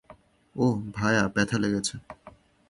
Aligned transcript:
ওহ, 0.55 0.75
ভায়া, 0.93 1.23
ব্যথা 1.27 1.57
লেগেছে। 1.57 1.95